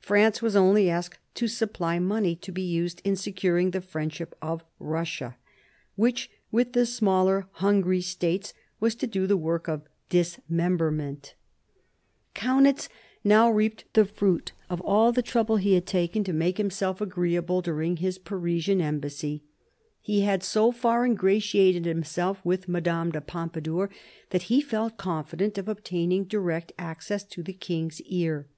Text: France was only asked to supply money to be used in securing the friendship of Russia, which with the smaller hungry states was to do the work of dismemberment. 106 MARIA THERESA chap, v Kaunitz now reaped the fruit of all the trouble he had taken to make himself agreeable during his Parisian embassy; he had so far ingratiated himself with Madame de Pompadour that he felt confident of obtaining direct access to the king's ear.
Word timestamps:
France 0.00 0.42
was 0.42 0.56
only 0.56 0.90
asked 0.90 1.20
to 1.36 1.46
supply 1.46 2.00
money 2.00 2.34
to 2.34 2.50
be 2.50 2.62
used 2.62 3.00
in 3.04 3.14
securing 3.14 3.70
the 3.70 3.80
friendship 3.80 4.34
of 4.42 4.64
Russia, 4.80 5.36
which 5.94 6.28
with 6.50 6.72
the 6.72 6.84
smaller 6.84 7.46
hungry 7.52 8.00
states 8.00 8.52
was 8.80 8.96
to 8.96 9.06
do 9.06 9.24
the 9.24 9.36
work 9.36 9.68
of 9.68 9.82
dismemberment. 10.08 11.36
106 12.36 12.92
MARIA 13.22 13.22
THERESA 13.22 13.22
chap, 13.22 13.22
v 13.22 13.22
Kaunitz 13.22 13.22
now 13.22 13.50
reaped 13.52 13.94
the 13.94 14.04
fruit 14.04 14.50
of 14.68 14.80
all 14.80 15.12
the 15.12 15.22
trouble 15.22 15.58
he 15.58 15.74
had 15.74 15.86
taken 15.86 16.24
to 16.24 16.32
make 16.32 16.58
himself 16.58 17.00
agreeable 17.00 17.62
during 17.62 17.98
his 17.98 18.18
Parisian 18.18 18.80
embassy; 18.80 19.44
he 20.00 20.22
had 20.22 20.42
so 20.42 20.72
far 20.72 21.06
ingratiated 21.06 21.84
himself 21.84 22.44
with 22.44 22.66
Madame 22.66 23.12
de 23.12 23.20
Pompadour 23.20 23.90
that 24.30 24.42
he 24.50 24.60
felt 24.60 24.96
confident 24.96 25.56
of 25.56 25.68
obtaining 25.68 26.24
direct 26.24 26.72
access 26.80 27.22
to 27.22 27.44
the 27.44 27.52
king's 27.52 28.00
ear. 28.00 28.48